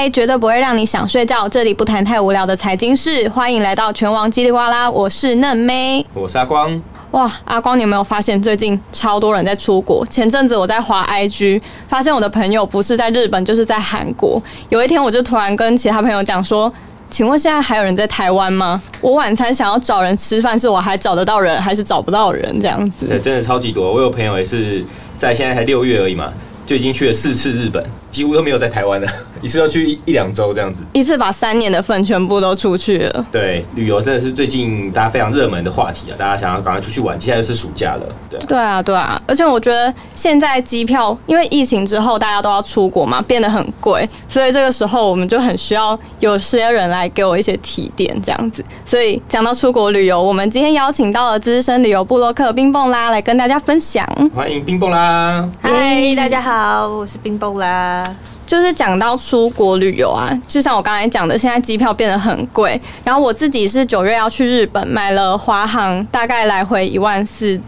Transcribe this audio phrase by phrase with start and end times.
[0.00, 6.02] 嗨，绝对不会让你想睡觉，这里不谈太无聊的财经事，欢迎来到拳王叽里呱啦，我是嫩妹。
[6.14, 6.82] 我是阿光。
[7.10, 10.02] 哇，阿光，你有没有发现最近超多人在出国？
[10.06, 14.42] 前阵子我在滑 IG，发现我的朋友不是在日本就是在韩国。
[14.70, 16.72] 有一天我就突然跟其他朋友讲说
[17.10, 18.80] ：“请问现在还有人在台湾吗？
[19.02, 22.58] 我晚餐想要找人吃饭，是我还找得到人，还是找不到人？
[22.58, 23.92] 这样子？”对，真的超级多。
[23.92, 24.82] 我有朋友也是
[25.18, 26.32] 在现在才六月而已嘛，
[26.64, 27.84] 就已经去了四次日本。
[28.20, 29.08] 几乎都没有在台湾的，
[29.40, 33.26] 一次要去一两周这样子，一次把三年的份全部都出去了。
[33.32, 36.14] 对，旅游真的是最近大家非常热门的话题啊！
[36.18, 38.02] 大家想要赶快出去玩，接下来就是暑假了。
[38.28, 39.18] 对，对啊，对啊。
[39.26, 48.62] 而且我觉得现在机票，因为疫情之后大家都要出国嘛，变得很贵，所以这个时候我们就很需要有些人来给我一些提点这样子。
[48.84, 54.06] 所以讲到出国旅游，我们今天邀请到了资深旅游布洛克冰蹦啦来跟大家分享。
[54.34, 55.48] 欢迎冰蹦啦！
[55.62, 58.09] 嗨，大家好，我是冰蹦啦。
[58.46, 62.80] 就是讲到出国旅游啊，就像我刚才讲的，现在机票变得很贵。
[63.04, 67.60] 然后我自己是九月要去日本，买了华航大概来回一万四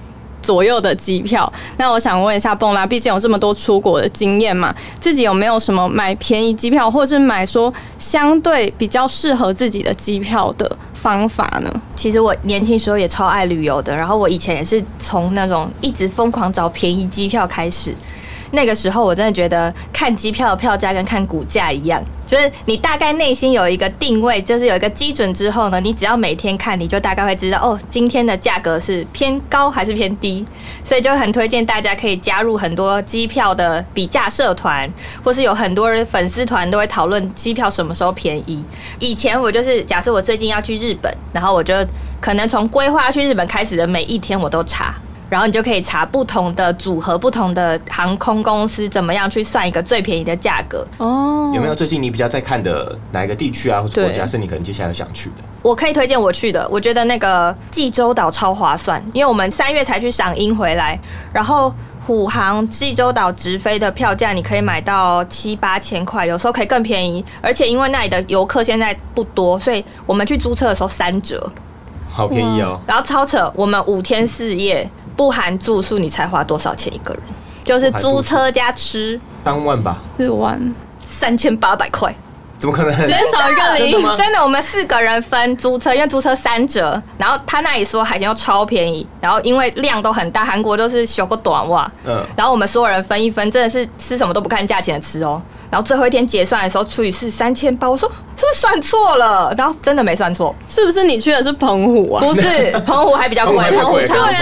[0.42, 1.50] 左右的机票。
[1.76, 11.72] 那我想问一下蹦拉，毕竟有这么多出国的经验嘛，自己有没有什么买便宜机票，或是买说相对比较适合自己的机票的方法呢？
[11.94, 17.94] 其实我年轻时候也超爱旅游的，然后我以前也是从那种一直疯狂找便宜机票开始。
[18.52, 30.44] 那个时候我真的觉得看机票的票价跟看股价一样，就是你大概内心有一个定位，就是有一个基准之后呢，你只要每天看，你就大概会知道哦，今天的价格是偏高还是偏低。
[30.84, 34.90] 所以就很推荐大家可以加入很多机票的比价社团，
[35.24, 38.62] 或是有很多人粉丝团都会讨论机票什么时候便宜。
[38.98, 41.74] 以前我就是假设我最近要去日本，然后我就
[42.20, 44.94] 可能从规划去日本开始的每一天我都查。
[45.32, 51.50] 然后你就可以查不同的组合、不同的航空公司怎么样去算一个最便宜的价格哦。
[51.54, 55.36] 有没有最近你比较在看的哪一个地区啊，或者国家是你可能接下来想去的？
[55.62, 61.00] 我可以推荐我去的，我觉得那个济州岛超划算，因为我们三月才去赏樱回来，
[61.32, 61.72] 然后
[62.06, 71.50] 虎航济州岛直飞的票价你可以买到七八千块，有时候可以更便宜，而且因为那里的游客现在不多，所以我们去租车的时候三折，
[72.06, 72.78] 好便宜哦。
[72.86, 74.86] 然后超扯，我们五天四夜。
[75.16, 77.22] 不含住宿，你才花多少钱一个人？
[77.64, 80.74] 就是租车加吃，三万吧，四万。
[81.00, 82.12] 三千八百块，
[82.62, 82.96] 怎么可能？
[82.96, 84.16] 直接少一个零？
[84.16, 95.42] 真的，我们四个人分租车，因为租车三折，然后他那里说海鲜又超便宜，然后因为量都很大，韩国都是修个短袜，嗯，然后我们所有人分一分，真的是吃什么都不看价钱的吃哦。
[95.68, 99.52] 然后最后一天结算的时候，除以是三千八，我说是不是算错了？
[99.58, 102.20] 然后真的没算错，是不是你去的是澎湖啊？
[102.20, 104.36] 不是， 澎湖还比较贵，澎湖超贵。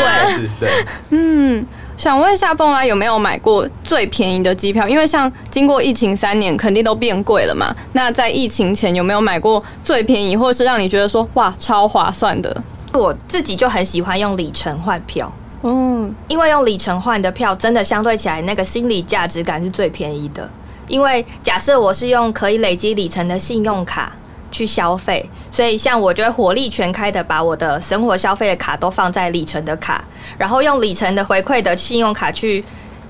[0.61, 0.69] 对，
[1.09, 1.65] 嗯，
[2.01, 4.89] 想问一下蹦拉有没有买过最便宜的机票？
[4.89, 7.77] 因为像经过疫情三年，肯定都变贵了嘛。
[7.93, 12.65] 那在疫情前有没有买过最便宜，或者是让你觉得说哇超划算的？
[12.95, 15.31] 我自己就很喜欢用里程换票，
[15.63, 20.49] 嗯，因为用里程换的票，真的相对起来那个心理价值感是最便宜的。
[20.89, 24.15] 因为假设我是用可以累积里程的信用卡
[24.51, 30.05] 去消费，所以像我就会火力全开的把我的生活消费的卡都放在里程的卡，
[30.37, 32.65] 然后用里程的回馈的信用卡去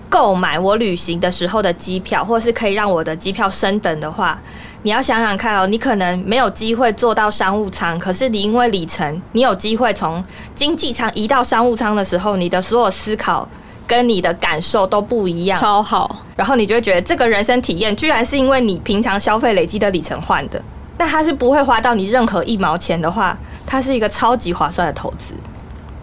[0.08, 4.40] 购买我旅行的时候的机票，或是可以让我的机票升等的话，
[4.82, 10.24] 你要想想看哦，你可能没有机会坐到商务舱，可是你因为里程，你有机会从
[10.54, 13.48] 经济舱移到商务舱的时候，你的所有思考。
[13.86, 16.24] 跟你的感受都不一样，超好。
[16.36, 20.62] 然后你就会觉得这个人生体验，居然是因为你平常消费累积的里程换的，
[21.00, 23.34] 但它是不会花到你任何一毛钱的话，
[23.66, 25.32] 它是一个超级划算的投资。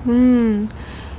[0.06, 0.68] 嗯，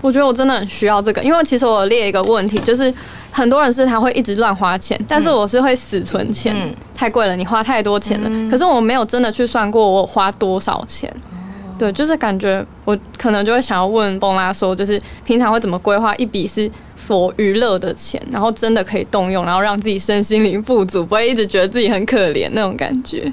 [0.01, 2.93] 我觉得我真的很需要这个，因为其实我列一个问题，就是
[3.31, 8.51] 很多人是他会一直乱花钱，但是我是会死存钱，太贵了，你花太多钱了。
[8.51, 11.09] 可是我没有真的去算过我花多少钱。
[11.79, 23.33] 对，就是感觉我可能就会想要问崩拉说，就是平常会怎么规划一笔是佛娱乐的钱，然后真的可以动用，然后让自己身心灵富足，不会一直觉得自己很可怜那种感觉。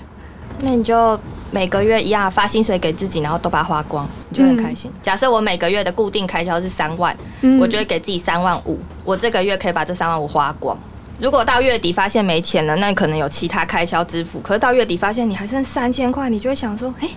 [0.60, 1.20] 那你就
[1.52, 4.92] 每个月一样发薪水给自己，然后都把它花光，你就很开心。
[5.02, 7.16] 假设我每个月的固定开销是三万，
[7.60, 10.78] 我就会给自己三万五，我这个月可以把这三万五花光。
[11.20, 14.40] 如果到月底发现没钱了，那可能有其他开销支付。
[14.40, 17.10] 可是到月底发现你还剩三千块，你就会想说，哎。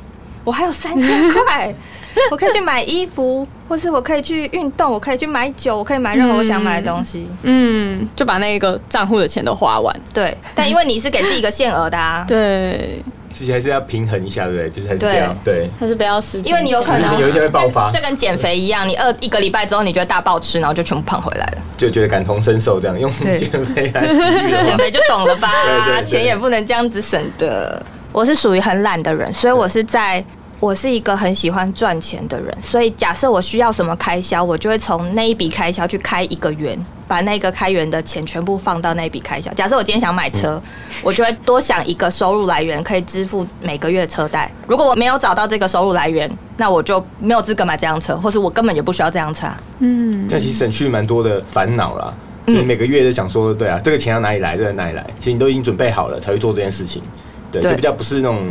[0.44, 1.75] 我还有三千块，
[2.31, 7.26] 我可以去买衣服，或是我可以去运动，我可以去买酒，我可以买任何我想买的东西。
[7.43, 9.94] 嗯，就把那个账户的钱都花完。
[10.14, 12.25] 对，但因为你是给自己一个限额的啊。
[12.26, 13.02] 对。
[13.38, 14.70] 自己还是要平衡一下，对不对？
[14.70, 17.88] 就是还是这样，对，还是不要失，因为你有可能有一些会爆发。
[17.93, 24.05] 这跟减肥一样，你饿一个礼拜之后，你觉得大暴吃，然后就全部胖回来了，就觉得感同身受，这样用减肥来
[24.64, 25.52] 减肥就懂了吧？
[26.05, 27.81] 钱也不能这样子省的。
[28.11, 30.25] 我是属于很懒的人，所以我是在。
[30.61, 36.76] 我是一个很喜欢赚钱的人，所以假设我需要什么开销，我就会从那一笔开销去开一个源，
[37.08, 39.50] 把那个开源的钱全部放到那笔开销。
[39.55, 40.62] 假设我今天想买车，
[41.02, 44.52] 我就会多想一个收入来源，可以支付每个月的车贷。
[44.69, 49.49] 如果我没有找到这个收入来源，那我就没有资格买这辆车，或是我根本就不需要这辆车。
[49.78, 52.14] 嗯，这其实省去蛮多的烦恼啦。
[52.44, 54.56] 你每个月都想说，对啊，这个钱要哪里来？
[54.56, 55.04] 这个哪里来？
[55.19, 57.02] 其实你都已经准备好了才会做这件事情。
[57.50, 58.46] 对，就比较不是那种。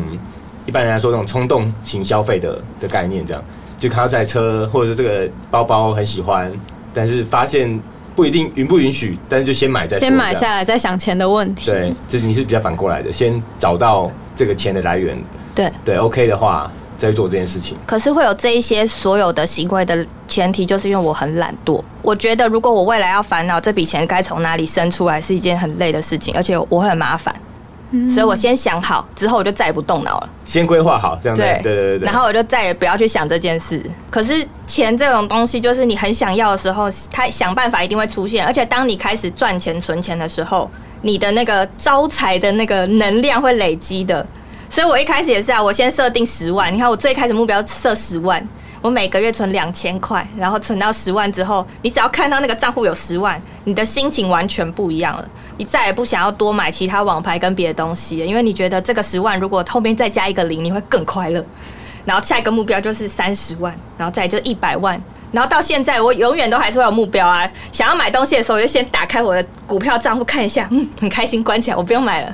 [0.65, 3.41] 一般人来说，那种冲动型消费的的概念，这样
[3.77, 6.51] 就看到这台车或者是这个包包很喜欢，
[6.93, 7.81] 但是发现
[8.17, 11.69] 不一定允不允许，但是就先买再先买下来再想钱的问题。
[11.69, 15.15] 对，就是你是比较反过来的，先找到这个钱的来源。
[15.53, 17.77] 对对，OK 的话再做这件事情。
[17.85, 21.79] 可是会有这一些所有的行为的前提，就是因为我很懒惰。
[22.01, 27.35] 我觉得如果我未来要烦恼这笔钱该从哪里生出来，是一件很累的事情，而且我会很麻烦。
[28.13, 30.29] 所以我先想好，之后我就再也不动脑了。
[30.43, 32.05] 先规划好，这样对对对对。
[32.05, 33.81] 然后我就再也不要去想这件事。
[34.09, 38.45] 可是钱这种东西，就是你很想要的时候，它想办法一定会出现。
[38.45, 40.69] 而且当你开始赚钱存钱的时候，
[41.01, 44.25] 你的那个招财的那个能量会累积的。
[44.69, 46.73] 所以我一开始也是啊，我先设定十万。
[46.73, 48.45] 你看我最开始目标设十万。
[48.81, 55.27] 我每个月存两千块，然后存到十万之后，你只要看到那个账户有十万，你的心情完全不一样了。
[55.57, 61.43] 你再也不想要多买其他网牌跟别的东西，因为你觉得这个十万如果后面再加一个零，你会更快乐。
[62.05, 65.01] 然后下一个目标就是三十万，然后再就一百万。
[65.31, 67.49] 然后到现在，我永远都还是会有目标啊。
[67.71, 72.33] 想要买东西的时候，我就先打开我的股票账户看一下，嗯，很开心，关起来，我不用买了。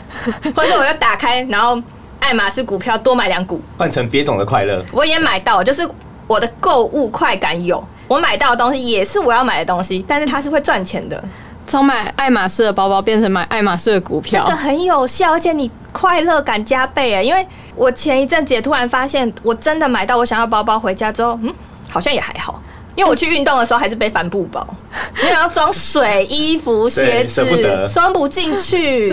[0.56, 1.82] 或者我就打开，然后。
[2.20, 4.84] 爱马仕股票多买两股，换成别种的快乐。
[4.92, 5.88] 我也买到，就是
[6.26, 11.22] 我的购物快感有，我买到的东西也是我要买的东西，但是它是会赚钱的。
[11.66, 17.22] 从买爱马仕的包包变成买爱马仕的股票，这个很有效，而且你快乐感加倍哎！
[17.22, 17.46] 因为
[17.76, 21.54] 我前一阵子也突然发现，我真的买到我想要包包回家之后，嗯，
[21.88, 22.60] 好像也还好，
[22.96, 24.66] 因为我去运动的时候还是背帆布包，
[25.22, 29.12] 你想要装水、衣服、鞋子，装不进去。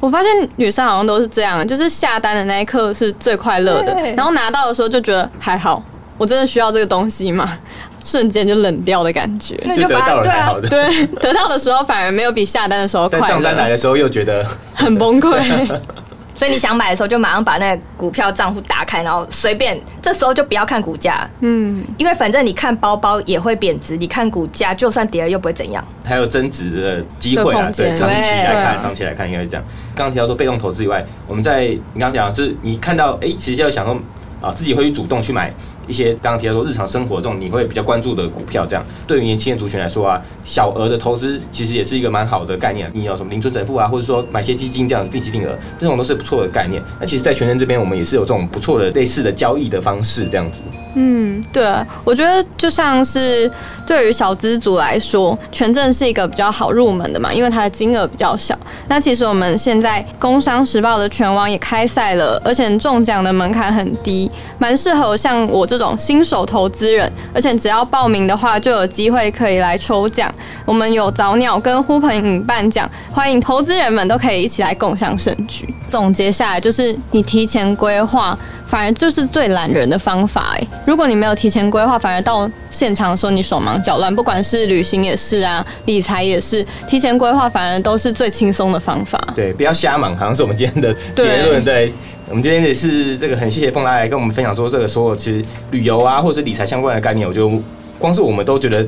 [0.00, 5.82] 我发现女生好像都是这样，就是下单的那一刻是最快乐的，然后拿到的时候就觉得还好，
[6.16, 7.58] 我真的需要这个东西吗？
[8.02, 9.60] 瞬间就冷掉的感觉。
[9.62, 13.20] 那就得到了才好的，对， 得到的时候反而没有比下单的时候快。
[13.28, 14.42] 账单来的时候又觉得
[14.74, 15.38] 很崩溃。
[16.40, 19.78] 所以你想买的时候，就马上把那个股票账户打开，然后随便。
[20.00, 25.86] 这时候就不要看股价，嗯，因为反正你看包包也会贬值，你看股价就算跌了又不会怎样。
[26.02, 29.62] 还有增值的机会啊，对，长期来看，长期来看应该是这样。
[29.94, 33.94] 刚刚提到说被动投资以外，我们在你刚刚讲的是你看到，哎，其实就要想说
[34.40, 35.52] 啊，自己会去主动去买。
[35.90, 42.88] 一些刚刚提到说日常生活这种你会比较关注的股票，这样对于年轻的族群来说啊，小额的投资其实也是一个蛮好的概念。
[42.94, 46.80] 你有什么零存整付啊，或者说买些基金这样子定期定额，这种都是不错的概念。
[47.00, 50.62] 那其实，在全人这边，我们也是有这种不错的类似的交易的方式，这样子。
[50.94, 53.50] 嗯，对啊，我觉得就像是
[53.84, 58.56] 对于小资族来说，权证是一个比较好入门的嘛，因为它的金额比较小。
[58.86, 65.79] 那其实我们现在工商时报的全网也开赛了，而且中奖的门槛很低，蛮适合像我这。
[65.80, 70.32] 种新手投资人，而且只要报名的话，就有机会可以来抽奖。
[70.64, 75.72] 我们有早鸟跟呼朋引伴奖，欢迎投资人们都可以一起来共享盛举。
[75.88, 78.38] 总结下来就是，你提前规划，
[78.70, 80.54] 反而就是最懒人的方法。
[80.54, 89.20] 哎，如果你没有提前规划，反而到现场的时候你手忙脚乱，不管是旅行也是啊，理财也是，提前规划反而都是最轻松的方法。
[89.34, 91.64] 对，不要瞎忙，好像是我们今天的结论。
[91.64, 91.92] 对。
[92.28, 97.62] 我们今天也是这个很谢谢凤拉来跟我们分享说这个所有其实旅游啊或者是理财相关的概念，我觉得
[97.98, 98.86] 光是我们都觉得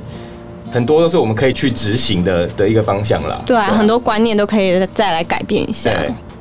[0.71, 3.43] 很多都是我们可以去执行的的一个方向了。
[3.45, 5.91] 对啊，很多观念都可以再来改变一下。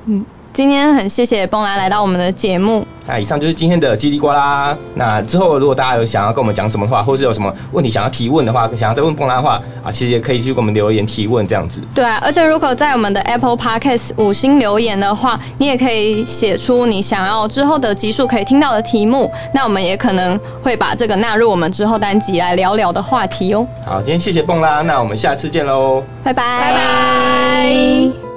[0.05, 0.23] 嗯。
[0.53, 2.85] 今天很谢谢崩拉来到我们的节目。
[3.07, 4.77] 那以上就是今天的叽里呱啦。
[4.95, 11.81] 那之后如果大家有想要跟我们讲什么的话，或是有什么问题想要提问的话，想要再问崩拉的话啊，其实也可以去给我们留言提问这样子。
[11.95, 23.65] 对啊，而且如果在我们的 Apple Podcast 五星留言的话，你也可以写出你想要之后的集数可以听到的题目，那我们也可能会把这个纳入我们之后单集来聊聊的话题哦。
[23.85, 28.30] 好，今天谢谢蹦拉，那我们下次见喽，拜拜。